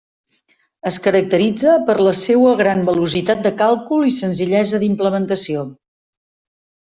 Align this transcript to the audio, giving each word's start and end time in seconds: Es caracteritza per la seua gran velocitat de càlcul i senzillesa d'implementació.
Es 0.91 0.95
caracteritza 1.07 1.75
per 1.89 1.95
la 2.07 2.13
seua 2.19 2.53
gran 2.61 2.81
velocitat 2.87 3.45
de 3.49 3.51
càlcul 3.61 4.07
i 4.09 4.15
senzillesa 4.17 4.81
d'implementació. 4.85 5.69